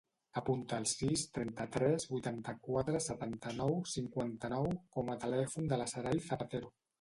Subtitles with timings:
[0.39, 6.75] Apunta el sis, trenta-tres, vuitanta-quatre, setanta-nou, cinquanta-nou com a telèfon de la Saray Zapatero.